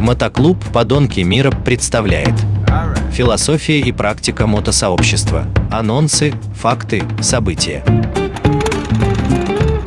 Мотоклуб 0.00 0.56
«Подонки 0.72 1.20
мира» 1.20 1.50
представляет 1.50 2.32
Философия 3.12 3.80
и 3.80 3.92
практика 3.92 4.46
мотосообщества. 4.46 5.46
Анонсы, 5.70 6.32
факты, 6.56 7.02
события. 7.20 7.84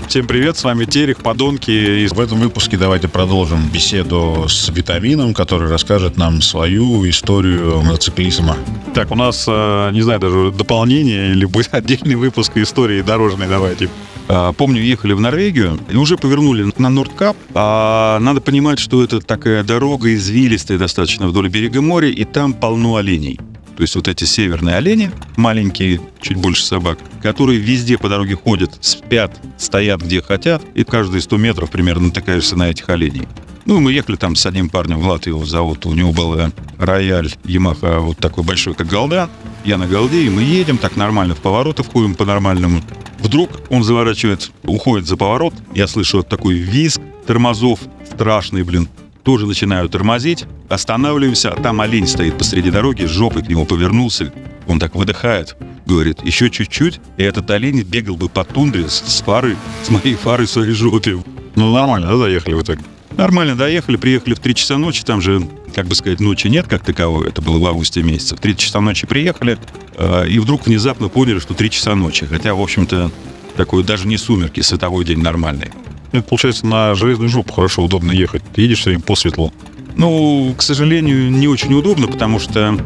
Всем 0.08 0.28
привет, 0.28 0.56
с 0.56 0.64
вами 0.64 0.86
Терех, 0.86 1.18
подонки. 1.18 1.72
И 1.72 2.08
В 2.08 2.20
этом 2.20 2.40
выпуске 2.40 2.78
давайте 2.78 3.08
продолжим 3.08 3.68
беседу 3.70 4.46
с 4.48 4.70
Витамином, 4.70 5.34
который 5.34 5.68
расскажет 5.68 6.16
нам 6.16 6.44
свою 6.44 7.10
историю 7.10 7.82
мотоциклизма. 7.82 8.56
Так, 8.94 9.10
у 9.10 9.16
нас, 9.16 9.46
э, 9.48 9.90
не 9.94 10.04
знаю, 10.04 10.20
даже 10.20 10.52
дополнение 10.52 11.32
или 11.32 11.46
будет 11.46 11.70
отдельный 11.74 12.16
выпуск 12.16 12.52
истории 12.58 13.02
дорожной, 13.02 13.48
давайте. 13.48 13.90
А, 14.28 14.54
Помню, 14.54 14.82
ехали 14.82 15.14
в 15.14 15.20
Норвегию 15.20 15.80
и 15.90 15.96
уже 15.96 16.18
повернули 16.18 16.72
на 16.78 16.90
Нордкап. 16.90 17.36
А 17.54 18.20
надо 18.20 18.42
понимать, 18.42 18.80
что 18.80 19.04
это 19.04 19.20
такая 19.20 19.64
дорога 19.64 20.14
извилистая 20.14 20.78
достаточно 20.78 21.28
вдоль 21.28 21.50
берега 21.50 21.82
моря, 21.82 22.10
и 22.10 22.24
там 22.24 22.54
полно 22.54 22.96
оленей. 22.96 23.40
То 23.76 23.82
есть 23.82 23.96
вот 23.96 24.08
эти 24.08 24.24
северные 24.24 24.76
олени, 24.76 25.12
маленькие, 25.36 26.00
чуть 26.22 26.38
больше 26.38 26.64
собак, 26.64 27.00
которые 27.24 27.60
везде 27.60 27.98
по 27.98 28.08
дороге 28.08 28.36
ходят, 28.36 28.78
спят, 28.82 29.40
стоят 29.58 30.02
где 30.02 30.22
хотят, 30.22 30.62
и 30.76 30.84
каждые 30.84 31.22
100 31.22 31.38
метров 31.38 31.72
примерно 31.72 32.08
натыкаешься 32.08 32.56
на 32.56 32.70
этих 32.70 32.88
оленей. 32.90 33.28
Ну, 33.66 33.80
мы 33.80 33.94
ехали 33.94 34.18
там 34.18 34.36
с 34.36 34.46
одним 34.46 34.70
парнем, 34.70 35.00
Влад 35.00 35.26
его 35.26 35.46
зовут, 35.46 35.86
у 35.86 35.94
него 35.94 36.12
был 36.12 36.36
э, 36.36 36.52
рояль 36.78 37.32
Ямаха 37.46 38.00
вот 38.00 38.18
такой 38.18 38.44
большой, 38.44 38.74
как 38.74 38.88
голда. 38.88 39.30
Я 39.64 39.78
на 39.78 39.88
голде, 39.88 40.24
и 40.24 40.30
мы 40.30 40.44
едем 40.44 40.78
так 40.78 40.98
нормально, 40.98 41.34
в 41.34 41.40
повороты 41.40 41.82
входим 41.82 42.14
по-нормальному. 42.14 42.82
Вдруг 43.24 43.50
он 43.70 43.84
заворачивает, 43.84 44.52
уходит 44.64 45.08
за 45.08 45.16
поворот, 45.16 45.54
я 45.74 45.88
слышу 45.88 46.18
вот 46.18 46.28
такой 46.28 46.56
визг 46.56 47.02
тормозов, 47.26 47.80
страшный, 48.06 48.64
блин. 48.64 48.90
Тоже 49.24 49.48
начинаю 49.48 49.88
тормозить, 49.88 50.44
останавливаемся, 50.68 51.54
а 51.54 51.56
там 51.56 51.80
олень 51.80 52.06
стоит 52.06 52.38
посреди 52.38 52.70
дороги, 52.70 53.06
жопой 53.06 53.42
к 53.42 53.48
нему 53.48 53.66
повернулся. 53.66 54.34
Он 54.68 54.80
так 54.80 54.96
выдыхает, 54.96 55.56
говорит, 55.86 56.22
еще 56.26 56.50
чуть-чуть, 56.50 57.00
и 57.16 57.24
этот 57.24 57.50
олень 57.50 57.82
бегал 57.84 58.18
бы 58.18 58.28
по 58.28 58.44
тундре 58.44 58.90
с, 58.90 59.02
с 59.02 59.22
фарой, 59.22 59.56
с 59.84 59.90
моей 59.90 60.16
фарой 60.16 60.46
в 60.46 60.50
своей 60.50 60.74
жопе. 60.74 61.24
Ну, 61.56 61.74
нормально, 61.74 62.08
да, 62.08 62.18
доехали 62.18 62.56
в 62.56 62.62
итоге? 62.62 62.84
Нормально 63.18 63.56
доехали, 63.56 63.96
приехали 63.96 64.34
в 64.34 64.40
3 64.40 64.56
часа 64.56 64.78
ночи, 64.78 65.04
там 65.04 65.22
же, 65.22 65.48
как 65.76 65.88
бы 65.88 65.96
сказать, 65.96 66.20
ночи 66.20 66.48
нет 66.48 66.68
как 66.68 66.84
таковой, 66.84 67.28
это 67.28 67.42
было 67.42 67.60
в 67.60 67.66
августе 67.66 68.02
месяце. 68.02 68.36
В 68.36 68.40
3 68.40 68.58
часа 68.58 68.82
ночи 68.82 69.06
приехали, 69.06 69.58
э, 69.96 70.28
и 70.30 70.40
вдруг 70.40 70.66
внезапно 70.66 71.10
поняли, 71.10 71.40
что 71.40 71.54
3 71.54 71.70
часа 71.70 71.96
ночи. 71.96 72.26
Хотя, 72.26 72.56
в 72.56 72.62
общем-то, 72.62 73.12
такой 73.56 73.84
даже 73.84 74.08
не 74.08 74.18
сумерки, 74.18 74.62
световой 74.62 75.06
день 75.06 75.20
нормальный. 75.20 75.70
Это, 76.12 76.24
получается, 76.24 76.66
на 76.66 76.96
железную 76.96 77.30
жопу 77.30 77.54
хорошо, 77.54 77.84
удобно 77.84 78.12
ехать. 78.12 78.44
Ты 78.54 78.62
едешь 78.62 78.80
все 78.80 78.92
время 78.92 79.04
по 79.04 79.16
светлу. 79.16 79.54
Ну, 79.96 80.54
к 80.58 80.62
сожалению, 80.62 81.32
не 81.32 81.48
очень 81.48 81.74
удобно, 81.74 82.08
потому 82.08 82.40
что, 82.40 82.78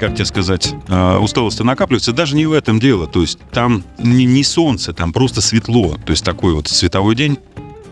как 0.00 0.14
тебе 0.14 0.24
сказать, 0.24 0.74
э, 0.88 1.16
усталость 1.18 1.60
накапливается. 1.60 2.12
Даже 2.12 2.36
не 2.36 2.46
в 2.46 2.52
этом 2.52 2.80
дело. 2.80 3.06
То 3.06 3.20
есть 3.20 3.38
там 3.52 3.84
не, 3.98 4.24
не 4.24 4.44
солнце, 4.44 4.94
там 4.94 5.12
просто 5.12 5.40
светло. 5.42 5.96
То 6.04 6.12
есть 6.12 6.24
такой 6.24 6.54
вот 6.54 6.68
световой 6.68 7.14
день 7.14 7.38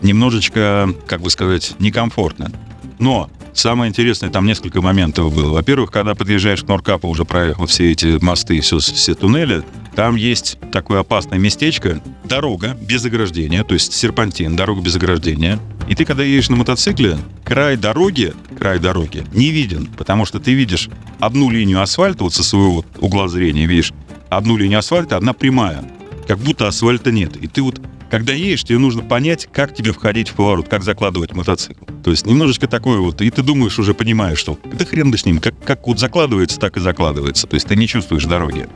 немножечко, 0.03 0.93
как 1.07 1.21
бы 1.21 1.29
сказать, 1.29 1.75
некомфортно. 1.79 2.51
Но 2.99 3.29
самое 3.53 3.89
интересное, 3.89 4.29
там 4.29 4.45
несколько 4.45 4.81
моментов 4.81 5.33
было. 5.33 5.53
Во-первых, 5.53 5.91
когда 5.91 6.15
подъезжаешь 6.15 6.63
к 6.63 6.67
Норкапу, 6.67 7.07
уже 7.07 7.25
проехал 7.25 7.65
все 7.65 7.91
эти 7.91 8.23
мосты, 8.23 8.59
все, 8.61 8.79
все 8.79 9.15
туннели, 9.15 9.63
там 9.95 10.15
есть 10.15 10.57
такое 10.71 11.01
опасное 11.01 11.37
местечко, 11.37 12.01
дорога 12.23 12.75
без 12.81 13.05
ограждения, 13.05 13.63
то 13.63 13.73
есть 13.73 13.93
серпантин, 13.93 14.55
дорога 14.55 14.81
без 14.81 14.95
ограждения. 14.95 15.59
И 15.87 15.95
ты, 15.95 16.05
когда 16.05 16.23
едешь 16.23 16.49
на 16.49 16.55
мотоцикле, 16.55 17.17
край 17.43 17.77
дороги, 17.77 18.33
край 18.57 18.79
дороги 18.79 19.25
не 19.33 19.51
виден, 19.51 19.87
потому 19.97 20.25
что 20.25 20.39
ты 20.39 20.53
видишь 20.53 20.89
одну 21.19 21.49
линию 21.49 21.81
асфальта, 21.81 22.23
вот 22.23 22.33
со 22.33 22.43
своего 22.43 22.85
угла 22.99 23.27
зрения 23.27 23.65
видишь, 23.65 23.93
одну 24.29 24.57
линию 24.57 24.79
асфальта, 24.79 25.17
одна 25.17 25.33
прямая, 25.33 25.83
как 26.27 26.39
будто 26.39 26.67
асфальта 26.67 27.11
нет. 27.11 27.35
И 27.37 27.47
ты 27.47 27.61
вот 27.61 27.79
когда 28.13 28.31
едешь, 28.31 28.63
тебе 28.63 28.77
нужно 28.77 29.01
понять, 29.01 29.49
как 29.51 29.73
тебе 29.73 29.91
входить 29.91 30.29
в 30.29 30.33
поворот, 30.35 30.67
как 30.67 30.83
закладывать 30.83 31.33
мотоцикл. 31.33 31.83
То 32.03 32.11
есть 32.11 32.27
немножечко 32.27 32.67
такое 32.67 32.99
вот, 32.99 33.23
и 33.23 33.31
ты 33.31 33.41
думаешь, 33.41 33.79
уже 33.79 33.95
понимаешь, 33.95 34.37
что 34.37 34.59
да 34.71 34.85
хрен 34.85 35.09
бы 35.09 35.17
с 35.17 35.25
ним, 35.25 35.39
как, 35.39 35.55
как 35.63 35.87
вот 35.87 35.97
закладывается, 35.97 36.59
так 36.59 36.77
и 36.77 36.79
закладывается. 36.79 37.47
То 37.47 37.55
есть 37.55 37.67
ты 37.67 37.75
не 37.75 37.87
чувствуешь 37.87 38.25
дороги. 38.25 38.67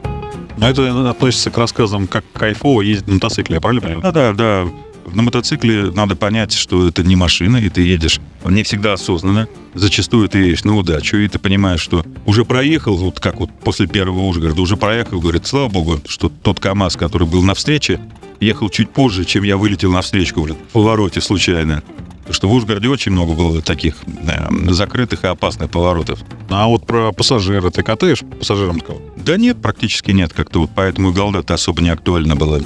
А 0.59 0.72
это 0.72 1.12
относится 1.12 1.52
к 1.52 1.58
рассказам, 1.59 2.08
как 2.08 2.25
кайфово 2.34 2.81
ездить 2.81 3.09
на 3.09 3.14
мотоцикле, 3.14 3.58
я 3.58 3.62
правильно 3.62 3.81
понимаю? 3.81 4.02
Да, 4.02 4.12
да, 4.12 4.34
да. 4.34 4.68
На 5.14 5.22
мотоцикле 5.22 5.92
надо 5.92 6.16
понять, 6.16 6.54
что 6.54 6.88
это 6.88 7.04
не 7.04 7.16
машина, 7.16 7.58
и 7.58 7.69
ты 7.69 7.81
едешь 7.81 8.19
не 8.44 8.64
всегда 8.64 8.94
осознанно. 8.94 9.48
Зачастую 9.75 10.30
ты 10.30 10.40
едешь 10.40 10.64
на 10.64 10.75
удачу, 10.75 11.16
и 11.16 11.28
ты 11.28 11.38
понимаешь, 11.38 11.80
что 11.80 12.04
уже 12.25 12.44
проехал, 12.44 12.98
вот 12.98 13.19
как 13.19 13.40
вот 13.40 13.52
после 13.64 13.86
первого 13.86 14.22
Ужгорода, 14.22 14.59
уже 14.59 14.78
проехал, 14.78 15.19
говорит, 15.19 15.46
слава 15.46 15.69
богу, 15.69 16.02
что 16.08 16.30
тот 16.30 16.59
КАМАЗ, 16.59 16.96
который 16.96 17.28
был 17.28 17.44
на 17.44 17.54
встрече, 17.54 18.02
ехал 18.40 18.70
чуть 18.70 18.90
позже, 18.90 19.25
чем 19.25 19.44
я 19.44 19.58
вылетел 19.58 19.92
на 19.92 20.02
встречку 20.02 20.44
в 20.44 20.53
повороте 20.74 21.22
случайно. 21.22 21.84
Потому 22.28 22.36
что 22.36 22.50
в 22.50 22.53
Ужгороде 22.53 22.90
очень 22.90 23.14
много 23.14 23.31
было 23.34 23.62
таких 23.62 23.96
э, 24.06 24.72
закрытых 24.74 25.24
и 25.24 25.28
опасных 25.28 25.72
поворотов. 25.72 26.20
А 26.50 26.68
вот 26.68 26.86
про 26.86 27.14
пассажира 27.14 27.70
ты 27.70 27.84
катаешь 27.84 28.20
пассажиром 28.38 28.81
такого? 28.81 29.00
Да 29.16 29.38
нет, 29.38 29.62
практически 29.62 30.12
нет. 30.12 30.34
Как-то 30.34 30.59
вот 30.59 30.72
поэтому 30.75 31.12
и 31.12 31.14
голда-то 31.14 31.53
особо 31.53 31.81
не 31.81 31.90
актуальна 31.90 32.36
была. 32.36 32.59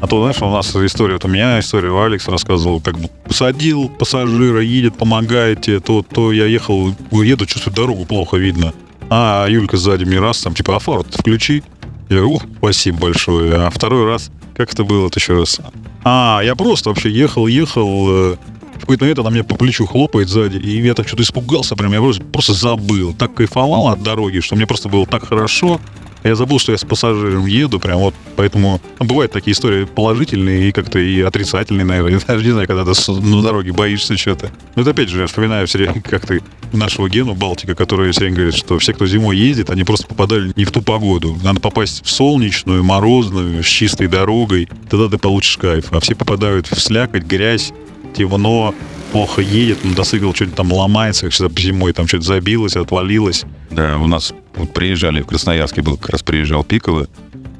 А 0.00 0.06
то, 0.06 0.18
знаешь, 0.22 0.40
у 0.40 0.50
нас 0.50 0.74
история, 0.74 1.14
вот 1.14 1.26
у 1.26 1.28
меня 1.28 1.60
история, 1.60 1.92
Алекс 1.94 2.26
рассказывал, 2.26 2.80
как 2.80 2.98
бы 2.98 3.10
посадил 3.26 3.90
пассажира, 3.90 4.62
едет, 4.62 4.96
помогаете, 4.96 5.80
то, 5.80 6.02
то 6.02 6.32
я 6.32 6.46
ехал, 6.46 6.94
еду, 7.10 7.44
чувствую, 7.44 7.74
дорогу 7.74 8.06
плохо 8.06 8.38
видно. 8.38 8.72
А 9.10 9.46
Юлька 9.46 9.76
сзади 9.76 10.04
мне 10.04 10.20
раз, 10.20 10.40
там, 10.40 10.54
типа, 10.54 10.76
а 10.76 10.78
фар 10.78 11.02
включи. 11.02 11.62
Я 12.08 12.16
говорю, 12.16 12.32
«Ух, 12.32 12.42
спасибо 12.56 12.98
большое. 13.00 13.56
А 13.56 13.70
второй 13.70 14.06
раз, 14.06 14.30
как 14.56 14.72
это 14.72 14.84
было, 14.84 15.10
еще 15.14 15.38
раз? 15.38 15.60
А, 16.04 16.40
я 16.44 16.54
просто 16.54 16.90
вообще 16.90 17.10
ехал, 17.10 17.46
ехал, 17.46 18.08
э, 18.10 18.36
в 18.76 18.80
какой-то 18.80 19.04
момент 19.04 19.18
она 19.20 19.30
мне 19.30 19.44
по 19.44 19.54
плечу 19.54 19.86
хлопает 19.86 20.28
сзади, 20.28 20.56
и 20.56 20.80
я 20.80 20.94
так 20.94 21.06
что-то 21.06 21.22
испугался, 21.22 21.76
прям 21.76 21.92
я 21.92 22.00
просто, 22.00 22.22
просто 22.24 22.52
забыл. 22.52 23.14
Так 23.14 23.34
кайфовал 23.34 23.88
от 23.88 24.02
дороги, 24.02 24.40
что 24.40 24.56
мне 24.56 24.66
просто 24.66 24.88
было 24.88 25.06
так 25.06 25.26
хорошо. 25.26 25.80
Я 26.24 26.34
забыл, 26.36 26.58
что 26.58 26.72
я 26.72 26.78
с 26.78 26.84
пассажиром 26.84 27.46
еду, 27.46 27.80
прям 27.80 27.98
вот, 27.98 28.14
поэтому 28.36 28.80
бывают 28.98 29.32
такие 29.32 29.52
истории 29.52 29.84
положительные 29.84 30.68
и 30.68 30.72
как-то 30.72 30.98
и 30.98 31.20
отрицательные, 31.20 31.84
наверное. 31.84 32.12
Я 32.28 32.34
даже 32.34 32.44
не 32.44 32.52
знаю, 32.52 32.68
когда 32.68 32.84
ты 32.84 33.12
на 33.12 33.42
дороге 33.42 33.72
боишься 33.72 34.16
что-то. 34.16 34.50
Но 34.76 34.82
это 34.82 34.92
опять 34.92 35.08
же, 35.08 35.20
я 35.20 35.26
вспоминаю 35.26 35.66
все 35.66 35.78
время, 35.78 36.00
как 36.00 36.26
ты 36.26 36.42
нашего 36.72 37.08
Гену 37.08 37.34
Балтика, 37.34 37.74
который 37.74 38.12
все 38.12 38.20
время 38.20 38.36
говорит, 38.36 38.54
что 38.54 38.78
все, 38.78 38.92
кто 38.92 39.06
зимой 39.06 39.36
ездит, 39.36 39.70
они 39.70 39.84
просто 39.84 40.06
попадали 40.06 40.52
не 40.56 40.64
в 40.64 40.70
ту 40.70 40.82
погоду. 40.82 41.36
Надо 41.42 41.60
попасть 41.60 42.04
в 42.04 42.10
солнечную, 42.10 42.84
морозную, 42.84 43.62
с 43.62 43.66
чистой 43.66 44.06
дорогой, 44.06 44.68
тогда 44.90 45.08
ты 45.08 45.18
получишь 45.18 45.56
кайф. 45.58 45.92
А 45.92 46.00
все 46.00 46.14
попадают 46.14 46.68
в 46.68 46.80
слякоть, 46.80 47.24
грязь, 47.24 47.72
темно, 48.14 48.74
плохо 49.12 49.42
едет, 49.42 49.84
мотоцикл 49.84 50.32
что-нибудь 50.32 50.56
там 50.56 50.72
ломается, 50.72 51.28
всегда 51.30 51.52
зимой 51.60 51.92
там 51.92 52.06
что-то 52.08 52.24
забилось, 52.24 52.76
отвалилось. 52.76 53.44
Да, 53.72 53.98
у 53.98 54.06
нас 54.06 54.34
вот 54.54 54.72
приезжали 54.72 55.22
в 55.22 55.26
Красноярске, 55.26 55.82
был 55.82 55.96
как 55.96 56.10
раз 56.10 56.22
приезжал 56.22 56.62
Пиково, 56.62 57.08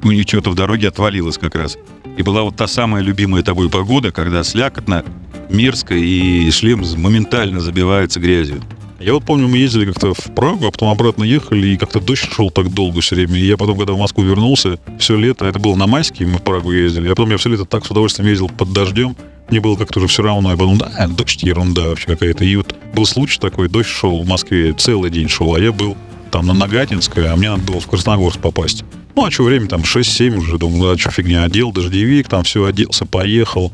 у 0.03 0.11
них 0.11 0.27
что-то 0.27 0.51
в 0.51 0.55
дороге 0.55 0.89
отвалилось 0.89 1.37
как 1.37 1.55
раз. 1.55 1.77
И 2.17 2.21
была 2.21 2.43
вот 2.43 2.55
та 2.55 2.67
самая 2.67 3.01
любимая 3.01 3.41
тобой 3.41 3.69
погода, 3.69 4.11
когда 4.11 4.43
слякотно, 4.43 5.03
мерзко, 5.49 5.95
и 5.95 6.49
шлем 6.51 6.83
моментально 6.97 7.59
забивается 7.59 8.19
грязью. 8.19 8.61
Я 8.99 9.13
вот 9.13 9.25
помню, 9.25 9.47
мы 9.47 9.57
ездили 9.57 9.85
как-то 9.85 10.13
в 10.13 10.33
Прагу, 10.33 10.67
а 10.67 10.71
потом 10.71 10.89
обратно 10.89 11.23
ехали, 11.23 11.67
и 11.67 11.77
как-то 11.77 11.99
дождь 11.99 12.29
шел 12.31 12.49
так 12.51 12.73
долго 12.73 13.01
все 13.01 13.15
время. 13.15 13.37
И 13.37 13.45
я 13.45 13.57
потом, 13.57 13.77
когда 13.77 13.93
в 13.93 13.97
Москву 13.97 14.23
вернулся, 14.23 14.79
все 14.97 15.17
лето, 15.17 15.45
это 15.45 15.59
было 15.59 15.75
на 15.75 15.87
майские, 15.87 16.27
мы 16.27 16.37
в 16.37 16.43
Прагу 16.43 16.71
ездили, 16.71 17.07
а 17.07 17.09
потом 17.09 17.31
я 17.31 17.37
все 17.37 17.49
лето 17.49 17.65
так 17.65 17.85
с 17.85 17.91
удовольствием 17.91 18.29
ездил 18.29 18.47
под 18.49 18.71
дождем, 18.71 19.17
мне 19.49 19.59
было 19.59 19.75
как-то 19.75 19.99
уже 19.99 20.07
все 20.07 20.23
равно. 20.23 20.51
Я 20.51 20.57
подумал, 20.57 20.77
да, 20.77 21.07
дождь 21.07 21.43
ерунда 21.43 21.89
вообще 21.89 22.07
какая-то. 22.07 22.45
И 22.45 22.55
вот 22.55 22.75
был 22.93 23.05
случай 23.05 23.39
такой, 23.39 23.67
дождь 23.67 23.89
шел 23.89 24.21
в 24.21 24.27
Москве, 24.27 24.73
целый 24.73 25.09
день 25.09 25.27
шел, 25.27 25.55
а 25.55 25.59
я 25.59 25.71
был 25.71 25.97
там 26.31 26.47
на 26.47 26.53
Нагатинской, 26.53 27.27
а 27.27 27.35
мне 27.35 27.49
надо 27.49 27.63
было 27.63 27.79
в 27.79 27.87
Красногорск 27.87 28.39
попасть. 28.39 28.83
Ну, 29.15 29.25
а 29.25 29.31
что 29.31 29.43
время, 29.43 29.67
там 29.67 29.81
6-7 29.81 30.37
уже, 30.37 30.57
думаю, 30.57 30.93
а 30.93 30.97
что 30.97 31.11
фигня, 31.11 31.43
одел 31.43 31.71
дождевик, 31.71 32.27
там 32.27 32.43
все, 32.43 32.65
оделся, 32.65 33.05
поехал. 33.05 33.71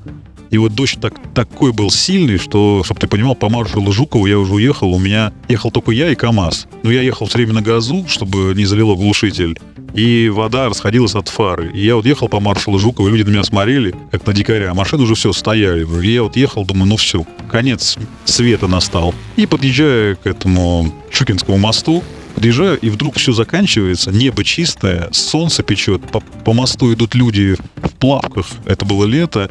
И 0.50 0.58
вот 0.58 0.74
дождь 0.74 1.00
так, 1.00 1.14
такой 1.34 1.72
был 1.74 1.92
сильный, 1.92 2.38
что, 2.38 2.82
чтобы 2.84 3.00
ты 3.00 3.08
понимал, 3.08 3.36
по 3.36 3.50
маршалу 3.50 3.92
Жукову 3.92 4.26
я 4.26 4.40
уже 4.40 4.54
уехал, 4.54 4.94
у 4.94 5.00
меня 5.00 5.32
ехал 5.48 5.72
только 5.72 5.92
я 5.92 6.10
и 6.10 6.16
КАМАЗ. 6.16 6.68
Но 6.84 6.92
я 6.92 7.02
ехал 7.02 7.28
все 7.28 7.38
время 7.38 7.54
на 7.54 7.62
газу, 7.62 8.06
чтобы 8.08 8.54
не 8.56 8.66
залило 8.66 8.96
глушитель. 8.96 9.58
И 9.94 10.30
вода 10.30 10.70
расходилась 10.70 11.16
от 11.16 11.30
фары. 11.30 11.72
И 11.74 11.84
я 11.84 11.96
вот 11.96 12.06
ехал 12.06 12.28
по 12.30 12.40
маршалу 12.40 12.80
Жукову, 12.80 13.08
и 13.08 13.12
люди 13.12 13.24
на 13.24 13.30
меня 13.30 13.44
смотрели, 13.44 13.96
как 14.12 14.26
на 14.26 14.34
дикаря. 14.34 14.72
А 14.72 14.74
машины 14.74 15.04
уже 15.04 15.16
все 15.16 15.34
стояли. 15.34 15.86
И 16.04 16.12
я 16.12 16.24
вот 16.24 16.36
ехал, 16.36 16.66
думаю, 16.66 16.88
ну 16.88 16.98
все, 16.98 17.26
конец 17.50 17.98
света 18.26 18.68
настал. 18.68 19.14
И 19.36 19.46
подъезжая 19.46 20.16
к 20.16 20.28
этому 20.28 20.94
Чукинскому 21.12 21.58
мосту, 21.58 22.04
Подъезжаю, 22.36 22.80
и 22.80 22.90
вдруг 22.90 23.18
все 23.18 23.34
заканчивается, 23.34 24.12
небо 24.12 24.46
чистое, 24.46 25.10
солнце 25.12 25.62
печет, 25.62 26.02
по, 26.10 26.22
по 26.22 26.54
мосту 26.54 26.94
идут 26.94 27.14
люди 27.14 27.58
в 27.76 27.90
плавках, 27.96 28.48
это 28.66 28.86
было 28.86 29.04
лето, 29.04 29.50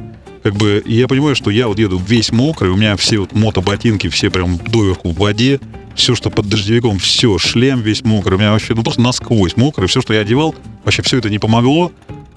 как 0.48 0.56
бы, 0.56 0.82
я 0.86 1.06
понимаю, 1.06 1.36
что 1.36 1.50
я 1.50 1.68
вот 1.68 1.78
еду 1.78 1.98
весь 1.98 2.32
мокрый, 2.32 2.70
у 2.70 2.76
меня 2.76 2.96
все 2.96 3.18
вот 3.18 3.34
мотоботинки 3.34 4.08
все 4.08 4.30
прям 4.30 4.56
доверху 4.56 5.10
в 5.10 5.18
воде, 5.18 5.60
все, 5.94 6.14
что 6.14 6.30
под 6.30 6.48
дождевиком, 6.48 6.98
все, 6.98 7.36
шлем 7.36 7.82
весь 7.82 8.02
мокрый, 8.02 8.36
у 8.36 8.38
меня 8.38 8.52
вообще, 8.52 8.74
ну 8.74 8.82
просто 8.82 9.02
насквозь 9.02 9.56
мокрый, 9.56 9.88
все, 9.88 10.00
что 10.00 10.14
я 10.14 10.20
одевал, 10.20 10.54
вообще 10.84 11.02
все 11.02 11.18
это 11.18 11.28
не 11.28 11.38
помогло, 11.38 11.92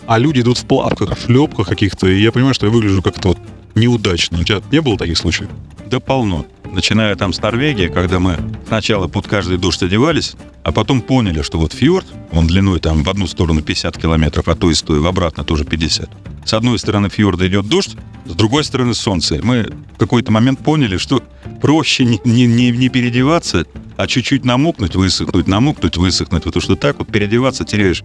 а 0.07 0.19
люди 0.19 0.41
идут 0.41 0.57
в 0.57 0.65
плавках, 0.65 1.17
в 1.17 1.25
шлепках 1.25 1.69
каких-то, 1.69 2.05
и 2.05 2.21
я 2.21 2.33
понимаю, 2.33 2.53
что 2.53 2.65
я 2.65 2.71
выгляжу 2.73 3.01
как-то 3.01 3.29
вот 3.29 3.37
неудачно. 3.75 4.41
У 4.41 4.43
тебя 4.43 4.61
не 4.73 4.81
было 4.81 4.97
таких 4.97 5.17
случаев? 5.17 5.49
Да 5.89 6.01
полно. 6.01 6.45
Начиная 6.69 7.15
там 7.15 7.31
с 7.31 7.41
Норвегии, 7.41 7.87
когда 7.87 8.19
мы 8.19 8.39
сначала 8.67 9.07
под 9.07 9.25
каждый 9.25 9.57
дождь 9.57 9.83
одевались, 9.83 10.35
а 10.63 10.73
потом 10.73 10.99
поняли, 10.99 11.43
что 11.43 11.59
вот 11.59 11.71
фьорд, 11.71 12.07
он 12.33 12.47
длиной 12.47 12.81
там 12.81 13.03
в 13.03 13.09
одну 13.09 13.25
сторону 13.25 13.61
50 13.61 13.97
километров, 13.97 14.49
а 14.49 14.55
то 14.55 14.69
и 14.69 14.73
сто, 14.73 14.95
в 14.95 15.07
обратно 15.07 15.45
тоже 15.45 15.63
50. 15.63 16.09
С 16.45 16.53
одной 16.53 16.79
стороны 16.79 17.09
фьорда 17.09 17.47
идет 17.47 17.67
дождь, 17.67 17.95
с 18.25 18.33
другой 18.33 18.63
стороны 18.63 18.93
солнце. 18.93 19.39
Мы 19.43 19.71
в 19.95 19.97
какой-то 19.97 20.31
момент 20.31 20.59
поняли, 20.59 20.97
что 20.97 21.23
проще 21.61 22.05
не, 22.05 22.19
не, 22.25 22.47
не, 22.47 22.89
переодеваться, 22.89 23.65
а 23.97 24.07
чуть-чуть 24.07 24.45
намокнуть, 24.45 24.95
высохнуть, 24.95 25.47
намокнуть, 25.47 25.97
высохнуть, 25.97 26.43
потому 26.43 26.61
что 26.61 26.75
так 26.75 26.99
вот 26.99 27.07
переодеваться 27.07 27.63
теряешь 27.63 28.03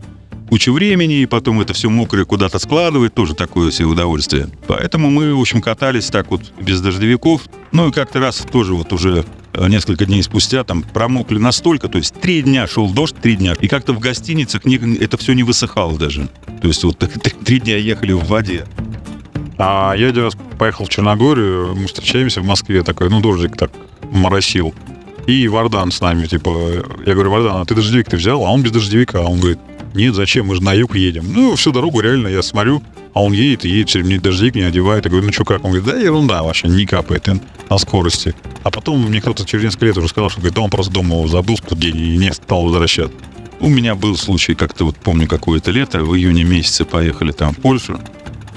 кучу 0.49 0.73
времени, 0.73 1.23
и 1.23 1.27
потом 1.27 1.61
это 1.61 1.75
все 1.75 1.91
мокрое 1.91 2.25
куда-то 2.25 2.59
складывает, 2.59 3.15
тоже 3.15 3.35
такое 3.35 3.71
себе 3.71 3.87
удовольствие. 3.87 4.49
Поэтому 4.67 5.11
мы, 5.11 5.35
в 5.35 5.41
общем, 5.41 5.61
катались 5.61 6.07
так 6.07 6.31
вот 6.31 6.53
без 6.61 6.81
дождевиков. 6.81 7.43
Ну 7.73 7.89
и 7.89 7.93
как-то 7.93 8.21
раз 8.21 8.47
тоже 8.51 8.75
вот 8.75 8.93
уже 8.93 9.25
несколько 9.69 10.07
дней 10.07 10.23
спустя 10.23 10.65
там 10.65 10.83
промокли 10.83 11.39
настолько, 11.39 11.89
то 11.89 11.99
есть 11.99 12.15
три 12.21 12.43
дня 12.43 12.67
шел 12.67 12.91
дождь, 12.91 13.17
три 13.21 13.37
дня, 13.37 13.55
и 13.61 13.69
как-то 13.69 13.93
в 13.93 13.99
гостиницах 13.99 14.65
не, 14.65 14.77
это 14.99 15.17
все 15.17 15.33
не 15.33 15.43
высыхало 15.43 15.99
даже. 15.99 16.29
То 16.61 16.69
есть 16.69 16.85
вот 16.85 16.99
три 17.45 17.61
дня 17.61 17.77
ехали 17.77 18.13
в 18.13 18.25
воде. 18.25 18.67
А 19.59 19.95
я 19.97 20.09
один 20.09 20.25
раз 20.25 20.37
поехал 20.59 20.85
в 20.85 20.89
Черногорию, 20.89 21.75
мы 21.75 21.87
встречаемся 21.87 22.41
в 22.41 22.45
Москве, 22.45 22.83
такой, 22.83 23.09
ну, 23.09 23.21
дождик 23.21 23.57
так 23.57 23.71
моросил. 24.11 24.75
И 25.27 25.49
Вардан 25.49 25.91
с 25.91 26.01
нами, 26.01 26.27
типа, 26.27 26.85
я 27.05 27.15
говорю, 27.15 27.31
Вардан, 27.31 27.63
а 27.63 27.65
ты 27.65 27.75
дождевик 27.75 28.09
ты 28.09 28.17
взял? 28.17 28.45
А 28.45 28.51
он 28.51 28.63
без 28.63 28.71
дождевика. 28.71 29.23
Он 29.23 29.41
говорит, 29.41 29.59
нет, 29.95 30.15
зачем, 30.15 30.47
мы 30.47 30.55
же 30.55 30.63
на 30.63 30.73
юг 30.73 30.95
едем. 30.95 31.33
Ну, 31.33 31.57
всю 31.57 31.73
дорогу 31.73 32.01
реально 32.01 32.29
я 32.29 32.43
смотрю, 32.43 32.83
а 33.17 33.23
он 33.23 33.33
едет 33.33 33.65
и 33.65 33.71
едет, 33.71 33.95
время 33.95 34.21
дождевик 34.21 34.57
не 34.57 34.61
одевает. 34.61 35.07
Я 35.07 35.11
говорю, 35.11 35.25
ну 35.25 35.33
что, 35.33 35.47
как? 35.47 35.65
Он 35.65 35.71
говорит, 35.71 35.87
да 35.87 35.97
ерунда 35.99 36.43
вообще, 36.43 36.69
не 36.69 36.85
капает 36.85 37.27
на 37.71 37.79
скорости. 37.79 38.35
А 38.63 38.71
потом 38.71 39.03
мне 39.09 39.23
кто-то 39.23 39.47
через 39.47 39.65
несколько 39.65 39.87
лет 39.87 39.97
уже 39.97 40.09
сказал, 40.09 40.29
что 40.29 40.41
говорит, 40.41 40.55
да 40.55 40.61
он 40.61 40.69
просто 40.69 40.93
дома 40.93 41.27
забыл 41.27 41.57
в 41.57 41.63
тот 41.63 41.79
день 41.79 41.97
и 41.97 42.19
не 42.19 42.31
стал 42.35 42.65
возвращать. 42.65 43.11
У 43.59 43.71
меня 43.71 43.95
был 43.95 44.19
случай, 44.19 44.55
как-то 44.55 44.85
вот 44.85 44.97
помню 44.99 45.27
какое-то 45.27 45.71
лето, 45.71 46.05
в 46.05 46.15
июне 46.15 46.45
месяце 46.45 46.85
поехали 46.85 47.33
там 47.33 47.55
в 47.55 47.57
Польшу, 47.57 47.99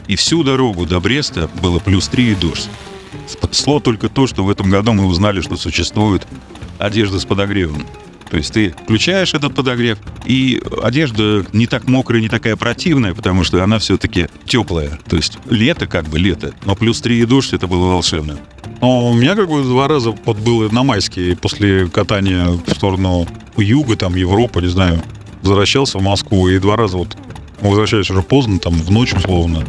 и 0.09 0.17
всю 0.17 0.43
дорогу 0.43 0.85
до 0.85 0.99
Бреста 0.99 1.49
было 1.61 1.79
плюс 1.79 2.09
3 2.09 2.31
и 2.31 2.35
дождь. 2.35 2.67
Спасло 3.27 3.79
только 3.79 4.09
то, 4.09 4.27
что 4.27 4.43
в 4.43 4.49
этом 4.49 4.69
году 4.69 4.91
мы 4.91 5.05
узнали, 5.05 5.39
что 5.39 5.55
существует 5.55 6.27
одежда 6.79 7.21
с 7.21 7.23
подогревом. 7.23 7.85
То 8.29 8.37
есть 8.37 8.53
ты 8.53 8.73
включаешь 8.83 9.33
этот 9.33 9.55
подогрев, 9.55 9.97
и 10.25 10.61
одежда 10.83 11.45
не 11.51 11.67
так 11.67 11.87
мокрая, 11.87 12.21
не 12.21 12.29
такая 12.29 12.55
противная, 12.55 13.13
потому 13.13 13.43
что 13.43 13.63
она 13.63 13.79
все-таки 13.79 14.27
теплая. 14.45 14.99
То 15.09 15.15
есть 15.15 15.37
лето 15.49 15.87
как 15.87 16.05
бы 16.05 16.19
лето, 16.19 16.53
но 16.65 16.75
плюс 16.75 17.01
3 17.01 17.19
и 17.19 17.25
дождь 17.25 17.53
это 17.53 17.67
было 17.67 17.87
волшебно. 17.87 18.37
Но 18.81 19.09
у 19.09 19.13
меня 19.13 19.35
как 19.35 19.49
бы 19.49 19.63
два 19.63 19.87
раза 19.87 20.11
вот 20.11 20.37
было 20.37 20.69
на 20.69 20.83
майске 20.83 21.35
после 21.35 21.87
катания 21.89 22.47
в 22.47 22.69
сторону 22.71 23.27
юга, 23.57 23.95
там 23.95 24.15
Европа, 24.15 24.59
не 24.59 24.67
знаю, 24.67 25.01
возвращался 25.41 25.97
в 25.97 26.01
Москву, 26.01 26.47
и 26.47 26.59
два 26.59 26.75
раза 26.75 26.97
вот 26.97 27.17
мы 27.61 27.69
возвращались 27.69 28.09
уже 28.09 28.21
поздно, 28.21 28.59
там 28.59 28.73
в 28.73 28.91
ночь 28.91 29.13
условно, 29.13 29.65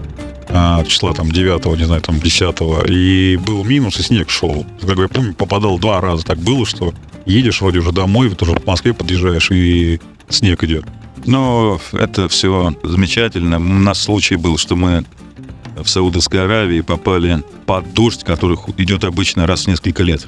а, 0.49 0.85
числа 0.85 1.13
там 1.13 1.31
9 1.31 1.79
не 1.79 1.85
знаю, 1.85 2.03
там 2.03 2.21
10 2.21 2.89
и 2.89 3.37
был 3.45 3.65
минус, 3.65 3.99
и 3.99 4.03
снег 4.03 4.31
шел. 4.31 4.67
Как 4.81 4.99
я 4.99 5.09
помню, 5.09 5.35
попадал 5.35 5.79
два 5.79 6.01
раза 6.01 6.25
так 6.25 6.39
было, 6.39 6.67
что 6.67 6.93
едешь 7.31 7.61
вроде 7.61 7.79
уже 7.79 7.93
домой, 7.93 8.29
вот 8.29 8.43
уже 8.43 8.53
в 8.53 8.67
Москве 8.67 8.93
подъезжаешь, 8.93 9.51
и 9.51 10.01
снег 10.29 10.63
идет. 10.65 10.85
Но 11.27 11.81
это 11.93 12.29
все 12.29 12.75
замечательно. 12.83 13.57
У 13.57 13.61
нас 13.61 14.01
случай 14.01 14.37
был, 14.37 14.59
что 14.59 14.77
мы 14.77 15.05
в 15.77 15.89
Саудовской 15.89 16.45
Аравии 16.45 16.81
попали 16.81 17.43
под 17.67 17.93
дождь, 17.95 18.25
который 18.25 18.57
идет 18.79 19.05
обычно 19.05 19.47
раз 19.47 19.65
в 19.65 19.69
несколько 19.69 20.03
лет. 20.03 20.27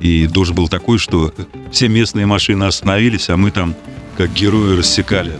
И 0.00 0.26
дождь 0.26 0.52
был 0.52 0.68
такой, 0.68 0.98
что 0.98 1.32
все 1.72 1.88
местные 1.88 2.26
машины 2.26 2.64
остановились, 2.64 3.30
а 3.30 3.36
мы 3.36 3.50
там 3.50 3.74
как 4.16 4.32
герои 4.32 4.76
рассекали. 4.76 5.32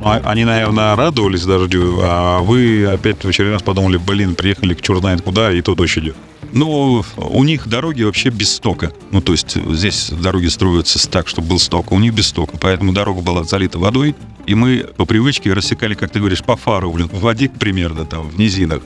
А, 0.00 0.20
они, 0.24 0.44
наверное, 0.44 0.94
радовались 0.96 1.44
дождю, 1.44 2.00
а 2.02 2.40
вы 2.40 2.86
опять 2.86 3.24
в 3.24 3.28
очередной 3.28 3.54
раз 3.54 3.62
подумали, 3.62 3.96
блин, 3.96 4.34
приехали 4.34 4.74
к 4.74 4.82
черт 4.82 5.00
знает 5.00 5.22
куда, 5.22 5.52
и 5.52 5.62
тут 5.62 5.78
дождь 5.78 5.96
идет. 5.98 6.16
Ну, 6.54 7.04
у 7.16 7.44
них 7.44 7.68
дороги 7.68 8.04
вообще 8.04 8.30
без 8.30 8.54
стока. 8.54 8.92
Ну, 9.10 9.20
то 9.20 9.32
есть 9.32 9.56
здесь 9.56 10.10
дороги 10.10 10.46
строятся 10.46 11.10
так, 11.10 11.26
чтобы 11.26 11.48
был 11.48 11.58
сток, 11.58 11.88
а 11.90 11.94
у 11.94 11.98
них 11.98 12.14
без 12.14 12.28
стока. 12.28 12.56
Поэтому 12.60 12.92
дорога 12.92 13.22
была 13.22 13.42
залита 13.42 13.80
водой, 13.80 14.14
и 14.46 14.54
мы 14.54 14.86
по 14.96 15.04
привычке 15.04 15.52
рассекали, 15.52 15.94
как 15.94 16.10
ты 16.10 16.20
говоришь, 16.20 16.44
по 16.44 16.56
фару, 16.56 16.92
блин, 16.92 17.08
в 17.08 17.20
воде 17.20 17.48
примерно 17.48 18.04
там, 18.04 18.28
в 18.28 18.38
низинах. 18.38 18.82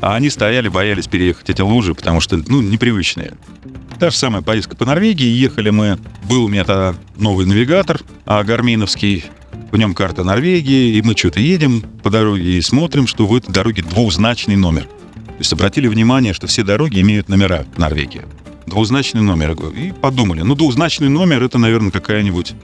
А 0.00 0.16
они 0.16 0.30
стояли, 0.30 0.66
боялись 0.68 1.06
переехать 1.06 1.48
эти 1.48 1.60
лужи, 1.60 1.94
потому 1.94 2.20
что, 2.20 2.36
ну, 2.48 2.60
непривычные. 2.60 3.34
Та 4.00 4.10
же 4.10 4.16
самая 4.16 4.42
поездка 4.42 4.74
по 4.74 4.84
Норвегии. 4.84 5.28
Ехали 5.28 5.70
мы, 5.70 5.98
был 6.28 6.46
у 6.46 6.48
меня 6.48 6.64
тогда 6.64 6.96
новый 7.18 7.46
навигатор, 7.46 8.00
а 8.26 8.42
гарминовский, 8.42 9.26
в 9.70 9.76
нем 9.76 9.94
карта 9.94 10.24
Норвегии, 10.24 10.96
и 10.96 11.02
мы 11.02 11.16
что-то 11.16 11.38
едем 11.38 11.82
по 12.02 12.10
дороге 12.10 12.58
и 12.58 12.60
смотрим, 12.60 13.06
что 13.06 13.28
в 13.28 13.36
этой 13.36 13.52
дороге 13.52 13.82
двухзначный 13.82 14.56
номер. 14.56 14.88
Есть 15.42 15.52
обратили 15.52 15.88
внимание, 15.88 16.34
что 16.34 16.46
все 16.46 16.62
дороги 16.62 17.00
имеют 17.00 17.28
номера 17.28 17.66
в 17.74 17.76
Норвегии. 17.76 18.22
Двузначный 18.68 19.22
номер. 19.22 19.56
И 19.76 19.90
подумали, 19.90 20.42
ну 20.42 20.54
двузначный 20.54 21.08
номер 21.08 21.42
это, 21.42 21.58
наверное, 21.58 21.90
какая-нибудь 21.90 22.54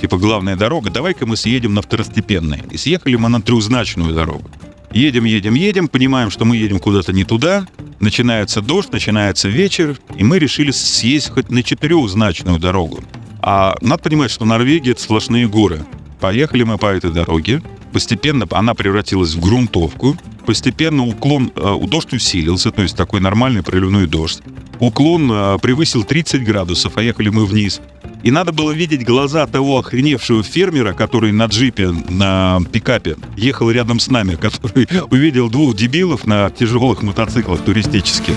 типа 0.00 0.18
главная 0.18 0.56
дорога, 0.56 0.90
давай-ка 0.90 1.26
мы 1.26 1.36
съедем 1.36 1.74
на 1.74 1.80
второстепенные. 1.80 2.64
И 2.72 2.76
съехали 2.76 3.14
мы 3.14 3.28
на 3.28 3.40
трехзначную 3.40 4.12
дорогу. 4.12 4.50
Едем, 4.90 5.26
едем, 5.26 5.54
едем, 5.54 5.86
понимаем, 5.86 6.32
что 6.32 6.44
мы 6.44 6.56
едем 6.56 6.80
куда-то 6.80 7.12
не 7.12 7.22
туда, 7.22 7.68
начинается 8.00 8.60
дождь, 8.60 8.92
начинается 8.92 9.48
вечер, 9.48 9.96
и 10.16 10.24
мы 10.24 10.40
решили 10.40 10.72
съездить 10.72 11.50
на 11.50 11.62
четырехзначную 11.62 12.58
дорогу. 12.58 12.98
А 13.42 13.76
надо 13.80 14.02
понимать, 14.02 14.32
что 14.32 14.44
Норвегия— 14.44 14.90
это 14.92 15.02
сплошные 15.02 15.46
горы. 15.46 15.86
Поехали 16.18 16.64
мы 16.64 16.78
по 16.78 16.86
этой 16.86 17.12
дороге. 17.12 17.62
Постепенно 17.92 18.44
она 18.50 18.74
превратилась 18.74 19.34
в 19.34 19.40
грунтовку. 19.40 20.16
Постепенно 20.46 21.06
уклон, 21.06 21.50
э, 21.56 21.76
дождь 21.86 22.12
усилился, 22.12 22.70
то 22.70 22.82
есть 22.82 22.96
такой 22.96 23.20
нормальный 23.20 23.62
проливной 23.62 24.06
дождь. 24.06 24.42
Уклон 24.78 25.30
э, 25.30 25.58
превысил 25.60 26.04
30 26.04 26.44
градусов, 26.44 26.96
а 26.96 27.02
ехали 27.02 27.30
мы 27.30 27.46
вниз. 27.46 27.80
И 28.22 28.30
надо 28.30 28.52
было 28.52 28.72
видеть 28.72 29.04
глаза 29.04 29.46
того 29.46 29.78
охреневшего 29.78 30.42
фермера, 30.42 30.92
который 30.92 31.32
на 31.32 31.46
джипе, 31.46 31.90
на 32.08 32.60
пикапе 32.72 33.16
ехал 33.36 33.70
рядом 33.70 34.00
с 34.00 34.08
нами, 34.08 34.34
который 34.40 34.88
увидел 35.10 35.48
двух 35.48 35.76
дебилов 35.76 36.26
на 36.26 36.50
тяжелых 36.50 37.02
мотоциклах 37.02 37.60
туристических, 37.62 38.34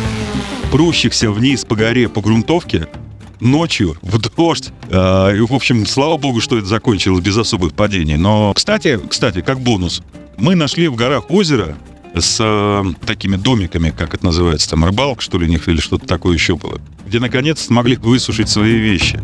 прущихся 0.72 1.32
вниз 1.32 1.66
по 1.66 1.76
горе 1.76 2.08
по 2.08 2.22
грунтовке, 2.22 2.88
ночью 3.40 3.98
в 4.02 4.18
дождь. 4.20 4.72
Э, 4.90 5.36
и, 5.36 5.42
в 5.42 5.54
общем, 5.54 5.86
слава 5.86 6.18
богу, 6.18 6.40
что 6.40 6.58
это 6.58 6.68
закончилось 6.68 7.22
без 7.22 7.38
особых 7.38 7.74
падений. 7.74 8.18
Но, 8.18 8.54
кстати, 8.54 9.00
кстати, 9.10 9.42
как 9.42 9.60
бонус, 9.60 10.02
мы 10.38 10.56
нашли 10.56 10.88
в 10.88 10.96
горах 10.96 11.30
озеро 11.32 11.76
с 12.22 12.38
э, 12.40 12.84
такими 13.06 13.36
домиками, 13.36 13.90
как 13.90 14.14
это 14.14 14.26
называется, 14.26 14.70
там 14.70 14.86
рыбалка, 14.86 15.22
что 15.22 15.38
ли, 15.38 15.46
у 15.46 15.50
них 15.50 15.68
или 15.68 15.80
что-то 15.80 16.06
такое 16.06 16.34
еще 16.34 16.56
было, 16.56 16.80
где 17.06 17.20
наконец 17.20 17.62
смогли 17.62 17.96
высушить 17.96 18.50
свои 18.50 18.78
вещи. 18.78 19.20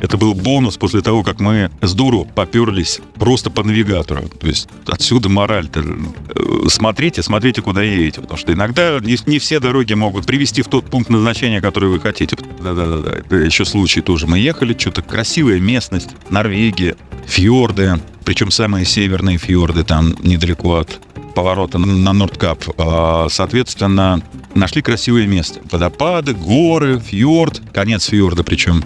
Это 0.00 0.16
был 0.16 0.34
бонус 0.34 0.76
после 0.78 1.02
того, 1.02 1.22
как 1.22 1.40
мы 1.40 1.70
с 1.82 1.92
дуру 1.92 2.26
поперлись 2.34 3.00
просто 3.16 3.50
по 3.50 3.62
навигатору. 3.62 4.22
То 4.28 4.46
есть 4.46 4.68
отсюда 4.86 5.28
мораль-то. 5.28 5.80
Э, 5.80 6.68
смотрите, 6.68 7.22
смотрите, 7.22 7.60
куда 7.60 7.82
едете. 7.82 8.22
Потому 8.22 8.38
что 8.38 8.52
иногда 8.52 8.98
не, 9.00 9.18
не 9.26 9.38
все 9.38 9.60
дороги 9.60 9.92
могут 9.92 10.26
привести 10.26 10.62
в 10.62 10.68
тот 10.68 10.86
пункт 10.86 11.10
назначения, 11.10 11.60
который 11.60 11.90
вы 11.90 12.00
хотите. 12.00 12.36
Да-да-да. 12.62 13.10
Это 13.10 13.36
еще 13.36 13.64
случай 13.66 14.00
тоже. 14.00 14.26
Мы 14.26 14.38
ехали, 14.38 14.76
что-то 14.76 15.02
красивая 15.02 15.60
местность. 15.60 16.10
Норвегия, 16.30 16.96
фьорды. 17.26 18.00
Причем 18.24 18.50
самые 18.50 18.86
северные 18.86 19.36
фьорды 19.36 19.84
там 19.84 20.14
недалеко 20.22 20.76
от 20.76 20.98
поворота 21.40 21.78
на 21.78 22.12
Нордкап. 22.12 22.62
А, 22.76 23.28
соответственно, 23.30 24.20
нашли 24.54 24.82
красивое 24.82 25.26
место. 25.26 25.60
Водопады, 25.70 26.34
горы, 26.34 27.00
фьорд, 27.00 27.62
конец 27.72 28.10
фьорда 28.10 28.44
причем. 28.44 28.84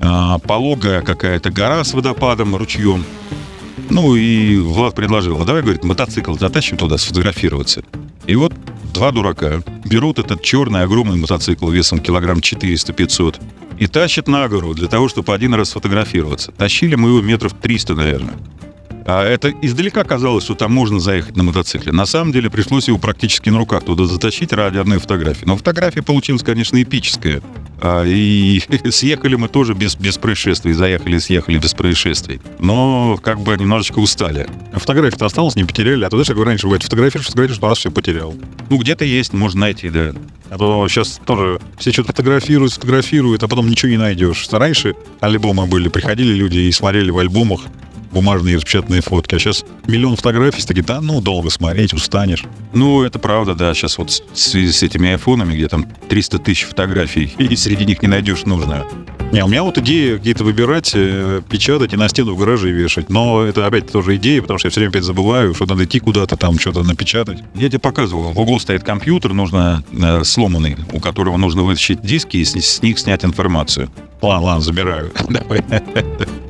А, 0.00 0.38
пологая 0.38 1.00
какая-то 1.00 1.50
гора 1.50 1.82
с 1.82 1.94
водопадом, 1.94 2.56
ручьем. 2.56 3.06
Ну 3.88 4.16
и 4.16 4.58
Влад 4.58 4.94
предложил, 4.94 5.40
а 5.40 5.46
давай, 5.46 5.62
говорит, 5.62 5.82
мотоцикл 5.82 6.34
затащим 6.34 6.76
туда 6.76 6.98
сфотографироваться. 6.98 7.82
И 8.26 8.36
вот 8.36 8.52
два 8.92 9.10
дурака 9.10 9.62
берут 9.86 10.18
этот 10.18 10.42
черный 10.42 10.82
огромный 10.82 11.16
мотоцикл 11.16 11.70
весом 11.70 12.00
килограмм 12.00 12.40
400-500 12.40 13.40
и 13.78 13.86
тащат 13.86 14.28
на 14.28 14.46
гору 14.48 14.74
для 14.74 14.88
того, 14.88 15.08
чтобы 15.08 15.32
один 15.32 15.54
раз 15.54 15.70
сфотографироваться. 15.70 16.52
Тащили 16.52 16.96
мы 16.96 17.08
его 17.08 17.22
метров 17.22 17.54
300, 17.54 17.94
наверное. 17.94 18.34
А 19.06 19.22
это 19.24 19.52
издалека 19.60 20.02
казалось, 20.04 20.44
что 20.44 20.54
там 20.54 20.72
можно 20.72 20.98
заехать 20.98 21.36
на 21.36 21.42
мотоцикле. 21.42 21.92
На 21.92 22.06
самом 22.06 22.32
деле 22.32 22.48
пришлось 22.50 22.88
его 22.88 22.98
практически 22.98 23.50
на 23.50 23.58
руках 23.58 23.84
туда 23.84 24.06
затащить 24.06 24.52
ради 24.52 24.78
одной 24.78 24.98
фотографии. 24.98 25.44
Но 25.44 25.56
фотография 25.56 26.02
получилась, 26.02 26.42
конечно, 26.42 26.82
эпическая. 26.82 27.42
А, 27.80 28.04
И 28.04 28.62
съехали 28.90 29.34
мы 29.36 29.48
тоже 29.48 29.74
без, 29.74 29.96
без 29.96 30.16
происшествий. 30.16 30.72
Заехали, 30.72 31.18
съехали 31.18 31.58
без 31.58 31.74
происшествий. 31.74 32.40
Но 32.58 33.18
как 33.22 33.40
бы 33.40 33.54
немножечко 33.56 33.98
устали. 33.98 34.48
Фотография-то 34.72 35.26
осталась, 35.26 35.54
не 35.54 35.64
потеряли. 35.64 36.04
А 36.04 36.08
то, 36.08 36.16
знаешь, 36.16 36.28
как 36.28 36.46
раньше 36.46 36.66
бывает, 36.66 36.82
фотографируешь, 36.82 37.26
фотографируешь, 37.26 37.62
раз 37.62 37.78
все 37.78 37.90
потерял. 37.90 38.34
Ну, 38.70 38.78
где-то 38.78 39.04
есть, 39.04 39.34
можно 39.34 39.60
найти, 39.60 39.90
да. 39.90 40.12
А 40.48 40.56
то 40.56 40.88
сейчас 40.88 41.20
тоже 41.26 41.60
все 41.78 41.92
что-то 41.92 42.08
фотографируют, 42.08 42.72
фотографируют, 42.72 43.42
а 43.42 43.48
потом 43.48 43.68
ничего 43.68 43.90
не 43.90 43.98
найдешь. 43.98 44.46
Раньше 44.50 44.94
альбомы 45.20 45.66
были, 45.66 45.88
приходили 45.88 46.32
люди 46.32 46.58
и 46.58 46.72
смотрели 46.72 47.10
в 47.10 47.18
альбомах 47.18 47.62
бумажные 48.14 48.56
распечатанные 48.56 49.02
фотки. 49.02 49.34
А 49.34 49.38
сейчас 49.38 49.64
миллион 49.86 50.16
фотографий, 50.16 50.62
такие, 50.62 50.84
да, 50.84 51.00
ну, 51.00 51.20
долго 51.20 51.50
смотреть, 51.50 51.92
устанешь. 51.92 52.44
Ну, 52.72 53.02
это 53.02 53.18
правда, 53.18 53.54
да. 53.54 53.74
Сейчас 53.74 53.98
вот 53.98 54.10
в 54.10 54.36
с 54.36 54.82
этими 54.82 55.10
айфонами, 55.10 55.54
где 55.54 55.68
там 55.68 55.86
300 56.08 56.38
тысяч 56.38 56.64
фотографий, 56.64 57.34
и 57.38 57.56
среди 57.56 57.84
них 57.84 58.00
не 58.00 58.08
найдешь 58.08 58.44
нужную. 58.44 58.86
Не, 59.32 59.42
у 59.42 59.48
меня 59.48 59.64
вот 59.64 59.76
идея 59.78 60.16
какие-то 60.16 60.44
выбирать, 60.44 60.92
э, 60.94 61.42
печатать 61.48 61.92
и 61.92 61.96
на 61.96 62.08
стену 62.08 62.34
в 62.34 62.38
гараже 62.38 62.70
вешать. 62.70 63.10
Но 63.10 63.42
это 63.42 63.66
опять 63.66 63.90
тоже 63.90 64.14
идея, 64.14 64.40
потому 64.40 64.58
что 64.60 64.68
я 64.68 64.70
все 64.70 64.78
время 64.78 64.90
опять 64.90 65.02
забываю, 65.02 65.54
что 65.54 65.66
надо 65.66 65.84
идти 65.84 65.98
куда-то 65.98 66.36
там 66.36 66.56
что-то 66.56 66.84
напечатать. 66.84 67.40
Я 67.56 67.68
тебе 67.68 67.80
показывал, 67.80 68.32
в 68.32 68.38
углу 68.38 68.60
стоит 68.60 68.84
компьютер, 68.84 69.32
нужно 69.32 69.82
э, 69.92 70.22
сломанный, 70.22 70.76
у 70.92 71.00
которого 71.00 71.36
нужно 71.36 71.64
вытащить 71.64 72.00
диски 72.00 72.36
и 72.36 72.44
с, 72.44 72.52
с 72.54 72.80
них 72.80 72.96
снять 72.98 73.24
информацию. 73.24 73.90
Ладно, 74.22 74.46
ладно, 74.46 74.60
забираю. 74.62 75.10
Давай. 75.28 75.64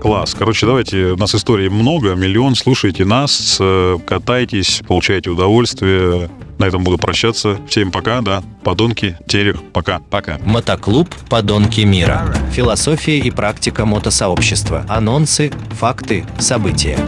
Класс. 0.04 0.36
Короче, 0.38 0.66
давайте, 0.66 1.12
у 1.12 1.16
нас 1.16 1.34
историй 1.34 1.70
много, 1.70 2.14
миллион, 2.14 2.56
слушайте 2.56 3.06
нас, 3.06 3.56
э, 3.58 3.96
катайтесь, 4.06 4.82
получайте 4.86 5.30
удовольствие. 5.30 6.28
На 6.58 6.66
этом 6.66 6.84
буду 6.84 6.98
прощаться. 6.98 7.56
Всем 7.66 7.90
пока, 7.90 8.20
да. 8.20 8.42
Подонки, 8.64 9.16
Терех, 9.26 9.62
пока. 9.72 10.00
Пока. 10.10 10.38
Мотоклуб 10.44 11.08
«Подонки 11.30 11.80
мира». 11.80 12.36
Философия 12.52 13.18
и 13.18 13.30
практика 13.30 13.86
мотосообщества. 13.86 14.84
Анонсы, 14.90 15.50
факты, 15.70 16.26
события. 16.38 16.98